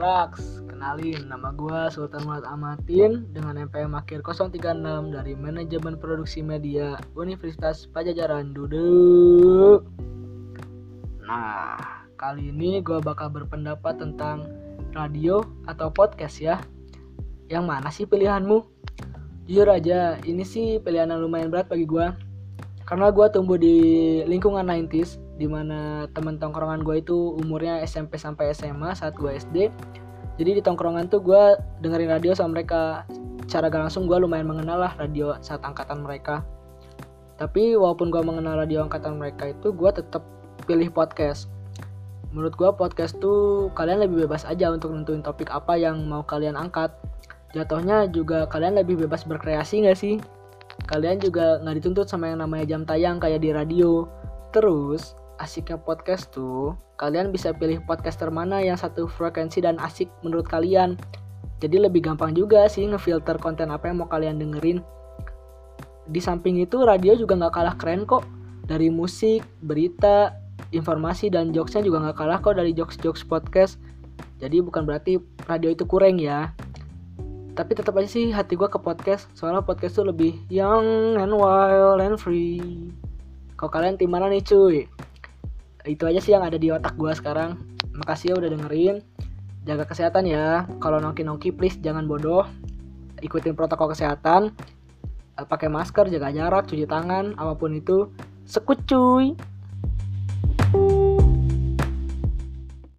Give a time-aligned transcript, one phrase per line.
[0.00, 6.96] Aks Kenalin, nama gue Sultan Muhammad Amatin dengan NPM akhir 036 dari Manajemen Produksi Media
[7.12, 8.56] Universitas Pajajaran.
[8.56, 9.84] Duduk.
[11.20, 11.76] Nah,
[12.16, 14.48] kali ini gue bakal berpendapat tentang
[14.96, 16.56] radio atau podcast ya.
[17.52, 18.64] Yang mana sih pilihanmu?
[19.52, 22.29] Jujur aja, ini sih pilihan yang lumayan berat bagi gue
[22.90, 23.78] Karena gue tumbuh di
[24.26, 29.70] lingkungan 90s di mana teman tongkrongan gue itu umurnya SMP sampai SMA saat gue SD
[30.40, 33.04] jadi di tongkrongan tuh gue dengerin radio sama mereka.
[33.44, 36.40] Cara gak langsung gue lumayan mengenal lah radio saat angkatan mereka.
[37.36, 40.24] Tapi walaupun gue mengenal radio angkatan mereka itu gue tetap
[40.64, 41.52] pilih podcast.
[42.32, 46.56] Menurut gue podcast tuh kalian lebih bebas aja untuk nentuin topik apa yang mau kalian
[46.56, 46.88] angkat.
[47.52, 50.24] Jatuhnya juga kalian lebih bebas berkreasi gak sih
[50.86, 54.06] kalian juga nggak dituntut sama yang namanya jam tayang kayak di radio
[54.50, 60.44] terus asiknya podcast tuh, kalian bisa pilih podcaster mana yang satu frekuensi dan asik menurut
[60.44, 61.00] kalian.
[61.64, 64.84] Jadi lebih gampang juga sih ngefilter konten apa yang mau kalian dengerin.
[66.12, 68.24] Di samping itu radio juga nggak kalah keren kok.
[68.68, 70.36] Dari musik, berita,
[70.70, 73.80] informasi dan jokesnya juga nggak kalah kok dari jokes-jokes podcast.
[74.40, 76.52] Jadi bukan berarti radio itu kurang ya.
[77.60, 79.28] Tapi tetap aja sih hati gue ke podcast.
[79.36, 82.88] Soalnya podcast tuh lebih young and wild and free.
[83.60, 84.88] Kok kalian tim mana nih cuy?
[85.88, 87.56] itu aja sih yang ada di otak gue sekarang
[87.96, 88.96] makasih ya udah dengerin
[89.64, 92.44] jaga kesehatan ya kalau nongki nongki please jangan bodoh
[93.24, 94.52] ikutin protokol kesehatan
[95.40, 98.12] pakai masker jaga jarak cuci tangan apa pun itu
[98.44, 99.32] sekut cuy